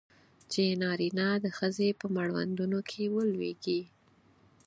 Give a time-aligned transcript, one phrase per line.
[0.51, 3.81] چې نارینه د ښځې په مړوندونو کې ولویږي.